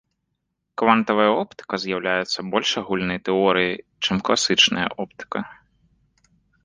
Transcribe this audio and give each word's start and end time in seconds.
Квантавая 0.81 1.27
оптыка 1.41 1.75
з'яўляецца 1.83 2.39
больш 2.55 2.69
агульнай 2.83 3.19
тэорыяй, 3.29 3.77
чым 4.07 4.15
класічная 4.31 4.89
оптыка. 5.05 5.39